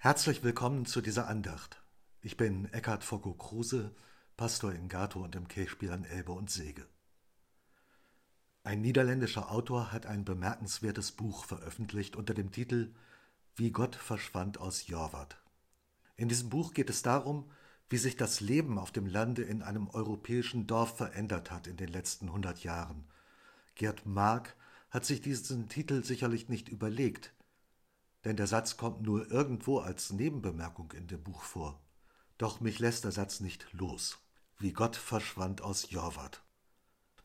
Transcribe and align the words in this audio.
Herzlich 0.00 0.44
willkommen 0.44 0.86
zu 0.86 1.00
dieser 1.00 1.26
Andacht. 1.26 1.82
Ich 2.22 2.36
bin 2.36 2.72
Eckhard 2.72 3.02
Focko 3.02 3.34
Kruse, 3.34 3.96
Pastor 4.36 4.72
in 4.72 4.88
Gato 4.88 5.24
und 5.24 5.34
im 5.34 5.48
Kirchspiel 5.48 5.90
an 5.90 6.04
Elbe 6.04 6.30
und 6.30 6.52
Sege. 6.52 6.86
Ein 8.62 8.80
niederländischer 8.80 9.50
Autor 9.50 9.90
hat 9.90 10.06
ein 10.06 10.24
bemerkenswertes 10.24 11.10
Buch 11.10 11.44
veröffentlicht 11.44 12.14
unter 12.14 12.32
dem 12.32 12.52
Titel 12.52 12.94
Wie 13.56 13.72
Gott 13.72 13.96
verschwand 13.96 14.58
aus 14.58 14.86
Jorvat. 14.86 15.42
In 16.16 16.28
diesem 16.28 16.48
Buch 16.48 16.74
geht 16.74 16.90
es 16.90 17.02
darum, 17.02 17.50
wie 17.88 17.98
sich 17.98 18.16
das 18.16 18.38
Leben 18.38 18.78
auf 18.78 18.92
dem 18.92 19.06
Lande 19.08 19.42
in 19.42 19.62
einem 19.62 19.88
europäischen 19.88 20.68
Dorf 20.68 20.96
verändert 20.96 21.50
hat 21.50 21.66
in 21.66 21.76
den 21.76 21.88
letzten 21.88 22.32
hundert 22.32 22.62
Jahren. 22.62 23.08
Gerd 23.74 24.06
Mark 24.06 24.54
hat 24.90 25.04
sich 25.04 25.22
diesen 25.22 25.68
Titel 25.68 26.04
sicherlich 26.04 26.48
nicht 26.48 26.68
überlegt, 26.68 27.34
denn 28.24 28.36
der 28.36 28.46
Satz 28.46 28.76
kommt 28.76 29.02
nur 29.02 29.30
irgendwo 29.30 29.78
als 29.78 30.10
Nebenbemerkung 30.10 30.92
in 30.92 31.06
dem 31.06 31.22
Buch 31.22 31.42
vor. 31.42 31.80
Doch 32.36 32.60
mich 32.60 32.78
lässt 32.78 33.04
der 33.04 33.12
Satz 33.12 33.40
nicht 33.40 33.66
los. 33.72 34.18
Wie 34.58 34.72
Gott 34.72 34.96
verschwand 34.96 35.60
aus 35.62 35.90
Jorvat. 35.90 36.42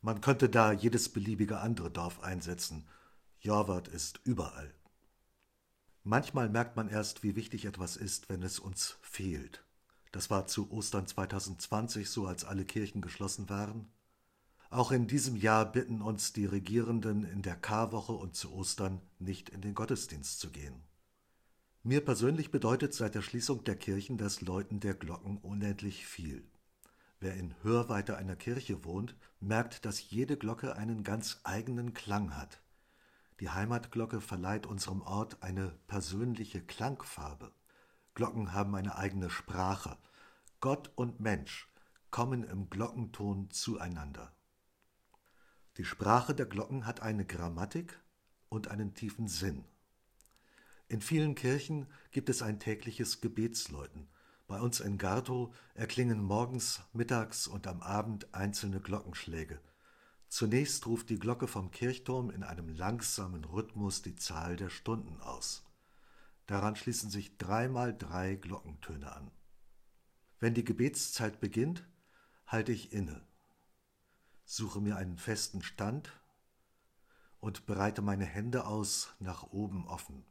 Man 0.02 0.22
könnte 0.22 0.50
da 0.50 0.72
jedes 0.72 1.10
beliebige 1.10 1.60
andere 1.60 1.90
Dorf 1.90 2.22
einsetzen. 2.22 2.88
Jorvat 3.40 3.88
ist 3.88 4.20
überall. 4.24 4.74
Manchmal 6.04 6.50
merkt 6.50 6.76
man 6.76 6.90
erst, 6.90 7.24
wie 7.24 7.36
wichtig 7.36 7.66
etwas 7.66 7.96
ist, 7.96 8.28
wenn 8.30 8.44
es 8.44 8.60
uns 8.60 8.98
fehlt. 9.02 9.64
Das 10.12 10.30
war 10.30 10.46
zu 10.46 10.70
Ostern 10.72 11.08
2020 11.08 12.10
so, 12.10 12.28
als 12.28 12.44
alle 12.44 12.66
Kirchen 12.66 13.02
geschlossen 13.02 13.50
waren. 13.50 13.88
Auch 14.74 14.92
in 14.92 15.06
diesem 15.06 15.36
Jahr 15.36 15.72
bitten 15.72 16.02
uns 16.02 16.34
die 16.34 16.48
Regierenden 16.48 17.26
in 17.26 17.44
der 17.44 17.56
Karwoche 17.56 18.14
und 18.14 18.36
zu 18.36 18.52
Ostern 18.52 19.02
nicht 19.20 19.50
in 19.50 19.62
den 19.62 19.76
Gottesdienst 19.76 20.40
zu 20.40 20.50
gehen. 20.50 20.82
Mir 21.84 22.04
persönlich 22.04 22.50
bedeutet 22.50 22.96
seit 22.96 23.14
der 23.14 23.22
Schließung 23.22 23.64
der 23.66 23.76
Kirchen 23.76 24.18
das 24.18 24.42
Läuten 24.42 24.80
der 24.80 24.96
Glocken 24.96 25.38
unendlich 25.38 26.08
viel. 26.08 26.44
Wer 27.20 27.36
in 27.36 27.54
Hörweite 27.62 28.18
einer 28.18 28.36
Kirche 28.36 28.84
wohnt, 28.84 29.16
merkt, 29.40 29.86
dass 29.86 30.10
jede 30.10 30.38
Glocke 30.38 30.76
einen 30.76 31.04
ganz 31.04 31.42
eigenen 31.44 31.94
Klang 31.94 32.36
hat. 32.36 32.60
Die 33.42 33.52
Heimatglocke 33.52 34.22
verleiht 34.22 34.66
unserem 34.66 35.04
Ort 35.04 35.44
eine 35.44 35.78
persönliche 35.86 36.64
Klangfarbe. 36.64 37.52
Glocken 38.16 38.54
haben 38.54 38.74
eine 38.74 38.96
eigene 38.96 39.30
Sprache. 39.30 40.00
Gott 40.62 40.92
und 40.96 41.20
Mensch 41.20 41.72
kommen 42.10 42.44
im 42.44 42.72
Glockenton 42.72 43.52
zueinander. 43.52 44.34
Die 45.78 45.86
Sprache 45.86 46.36
der 46.36 46.46
Glocken 46.46 46.86
hat 46.86 47.02
eine 47.02 47.26
Grammatik 47.26 48.00
und 48.50 48.68
einen 48.68 48.94
tiefen 48.94 49.28
Sinn. 49.28 49.66
In 50.88 51.02
vielen 51.02 51.34
Kirchen 51.34 51.88
gibt 52.12 52.30
es 52.30 52.44
ein 52.44 52.60
tägliches 52.60 53.22
Gebetsläuten. 53.22 54.08
Bei 54.46 54.62
uns 54.62 54.80
in 54.82 55.00
Gartow 55.00 55.52
erklingen 55.74 56.22
morgens, 56.22 56.82
mittags 56.94 57.48
und 57.48 57.66
am 57.66 57.82
Abend 57.82 58.36
einzelne 58.36 58.82
Glockenschläge. 58.82 59.60
Zunächst 60.28 60.86
ruft 60.86 61.10
die 61.10 61.18
Glocke 61.18 61.48
vom 61.48 61.72
Kirchturm 61.72 62.30
in 62.30 62.44
einem 62.44 62.70
langsamen 62.70 63.44
Rhythmus 63.44 64.04
die 64.04 64.16
Zahl 64.16 64.56
der 64.56 64.70
Stunden 64.70 65.20
aus. 65.22 65.66
Daran 66.46 66.76
schließen 66.76 67.10
sich 67.10 67.40
dreimal 67.40 67.98
drei 67.98 68.36
Glockentöne 68.36 69.12
an. 69.12 69.32
Wenn 70.40 70.54
die 70.54 70.66
Gebetszeit 70.66 71.40
beginnt, 71.40 71.84
halte 72.46 72.72
ich 72.72 72.94
inne 72.94 73.26
suche 74.46 74.82
mir 74.82 74.98
einen 74.98 75.18
festen 75.18 75.62
Stand 75.62 76.12
und 77.40 77.66
breite 77.66 78.02
meine 78.02 78.26
Hände 78.26 78.66
aus, 78.66 79.14
nach 79.20 79.44
oben 79.44 79.88
offen. 79.88 80.26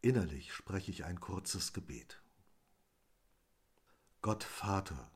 Innerlich 0.00 0.52
spreche 0.52 0.90
ich 0.90 1.04
ein 1.04 1.20
kurzes 1.20 1.72
Gebet. 1.72 2.22
Gott 4.20 4.44
Vater, 4.44 5.10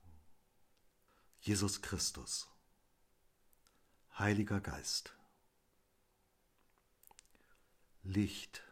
Jesus 1.40 1.82
Christus, 1.82 2.48
Heiliger 4.18 4.60
Geist, 4.60 5.16
Licht, 8.02 8.62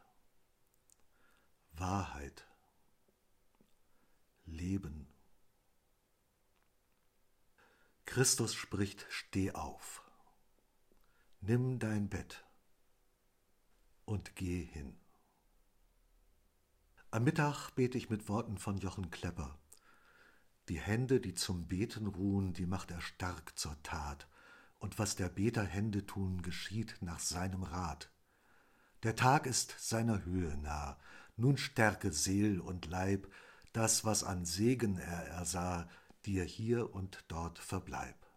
Wahrheit, 1.72 2.46
Leben, 4.46 5.09
Christus 8.10 8.56
spricht, 8.56 9.06
steh 9.08 9.52
auf, 9.52 10.02
nimm 11.40 11.78
dein 11.78 12.08
Bett 12.08 12.44
und 14.04 14.34
geh 14.34 14.64
hin. 14.64 14.98
Am 17.12 17.22
Mittag 17.22 17.70
bete 17.76 17.96
ich 17.96 18.10
mit 18.10 18.28
Worten 18.28 18.58
von 18.58 18.78
Jochen 18.78 19.12
Klepper. 19.12 19.60
Die 20.68 20.80
Hände, 20.80 21.20
die 21.20 21.34
zum 21.34 21.68
Beten 21.68 22.08
ruhen, 22.08 22.52
die 22.52 22.66
macht 22.66 22.90
er 22.90 23.00
stark 23.00 23.56
zur 23.56 23.80
Tat, 23.84 24.26
und 24.80 24.98
was 24.98 25.14
der 25.14 25.28
Beter 25.28 25.62
Hände 25.62 26.04
tun, 26.04 26.42
geschieht 26.42 26.96
nach 27.02 27.20
seinem 27.20 27.62
Rat. 27.62 28.10
Der 29.04 29.14
Tag 29.14 29.46
ist 29.46 29.76
seiner 29.78 30.24
Höhe 30.24 30.56
nah, 30.56 30.98
nun 31.36 31.56
stärke 31.56 32.12
Seel 32.12 32.58
und 32.58 32.86
Leib, 32.86 33.32
das, 33.72 34.04
was 34.04 34.24
an 34.24 34.46
Segen 34.46 34.98
er 34.98 35.28
ersah, 35.28 35.88
dir 36.26 36.44
hier 36.44 36.94
und 36.94 37.24
dort 37.28 37.58
verbleib. 37.58 38.29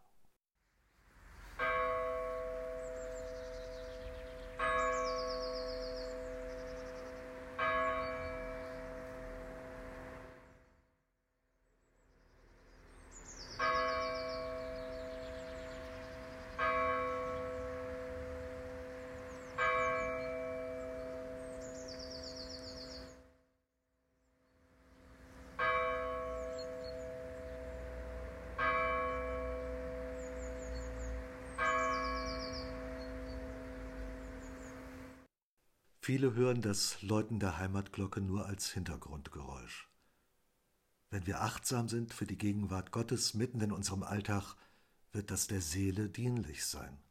Viele 36.06 36.34
hören 36.34 36.62
das 36.62 37.02
Läuten 37.02 37.40
der 37.40 37.58
Heimatglocke 37.58 38.20
nur 38.20 38.46
als 38.46 38.70
Hintergrundgeräusch. 38.70 39.88
Wenn 41.10 41.26
wir 41.26 41.40
achtsam 41.40 41.88
sind 41.88 42.14
für 42.14 42.26
die 42.26 42.38
Gegenwart 42.38 42.92
Gottes 42.92 43.34
mitten 43.36 43.62
in 43.62 43.72
unserem 43.72 44.04
Alltag, 44.04 44.58
wird 45.14 45.32
das 45.32 45.48
der 45.48 45.62
Seele 45.62 46.10
dienlich 46.10 46.66
sein. 46.66 47.02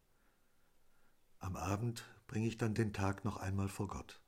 Am 1.38 1.56
Abend 1.56 2.04
bringe 2.26 2.46
ich 2.46 2.58
dann 2.58 2.74
den 2.74 2.92
Tag 2.92 3.24
noch 3.24 3.38
einmal 3.38 3.70
vor 3.70 3.88
Gott. 3.88 4.20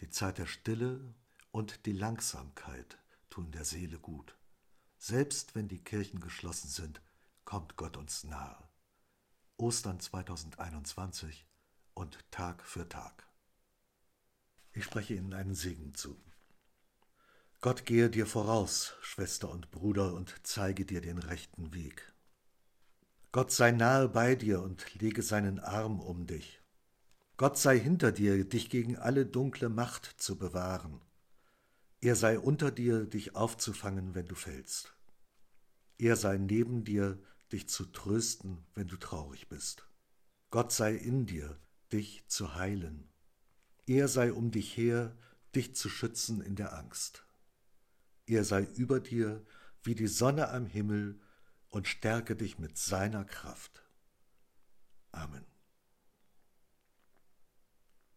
Die 0.00 0.10
Zeit 0.10 0.38
der 0.38 0.46
Stille 0.46 1.14
und 1.52 1.86
die 1.86 1.92
Langsamkeit 1.92 2.98
tun 3.30 3.52
der 3.52 3.64
Seele 3.64 4.00
gut. 4.00 4.36
Selbst 4.96 5.54
wenn 5.54 5.68
die 5.68 5.84
Kirchen 5.84 6.18
geschlossen 6.18 6.68
sind, 6.68 7.00
kommt 7.44 7.76
Gott 7.76 7.96
uns 7.96 8.24
nahe. 8.24 8.58
Ostern 9.56 10.00
2021 10.00 11.46
und 11.94 12.28
Tag 12.32 12.64
für 12.64 12.88
Tag. 12.88 13.27
Ich 14.78 14.84
spreche 14.84 15.14
Ihnen 15.14 15.34
einen 15.34 15.56
Segen 15.56 15.92
zu. 15.94 16.16
Gott 17.60 17.84
gehe 17.84 18.08
dir 18.10 18.26
voraus, 18.26 18.94
Schwester 19.00 19.50
und 19.50 19.72
Bruder, 19.72 20.14
und 20.14 20.36
zeige 20.44 20.84
dir 20.84 21.00
den 21.00 21.18
rechten 21.18 21.74
Weg. 21.74 22.14
Gott 23.32 23.50
sei 23.50 23.72
nahe 23.72 24.08
bei 24.08 24.36
dir 24.36 24.62
und 24.62 24.94
lege 24.94 25.22
seinen 25.22 25.58
Arm 25.58 25.98
um 25.98 26.28
dich. 26.28 26.62
Gott 27.36 27.58
sei 27.58 27.76
hinter 27.76 28.12
dir, 28.12 28.44
dich 28.44 28.70
gegen 28.70 28.96
alle 28.96 29.26
dunkle 29.26 29.68
Macht 29.68 30.14
zu 30.16 30.38
bewahren. 30.38 31.00
Er 32.00 32.14
sei 32.14 32.38
unter 32.38 32.70
dir, 32.70 33.04
dich 33.04 33.34
aufzufangen, 33.34 34.14
wenn 34.14 34.26
du 34.26 34.36
fällst. 34.36 34.94
Er 35.98 36.14
sei 36.14 36.38
neben 36.38 36.84
dir, 36.84 37.20
dich 37.50 37.68
zu 37.68 37.84
trösten, 37.86 38.64
wenn 38.76 38.86
du 38.86 38.96
traurig 38.96 39.48
bist. 39.48 39.88
Gott 40.50 40.70
sei 40.70 40.94
in 40.94 41.26
dir, 41.26 41.58
dich 41.90 42.22
zu 42.28 42.54
heilen. 42.54 43.08
Er 43.88 44.06
sei 44.06 44.34
um 44.34 44.50
dich 44.50 44.76
her, 44.76 45.16
dich 45.54 45.74
zu 45.74 45.88
schützen 45.88 46.42
in 46.42 46.56
der 46.56 46.76
Angst. 46.76 47.24
Er 48.26 48.44
sei 48.44 48.62
über 48.62 49.00
dir 49.00 49.42
wie 49.82 49.94
die 49.94 50.08
Sonne 50.08 50.50
am 50.50 50.66
Himmel 50.66 51.18
und 51.70 51.88
stärke 51.88 52.36
dich 52.36 52.58
mit 52.58 52.76
seiner 52.76 53.24
Kraft. 53.24 53.82
Amen. 55.10 55.46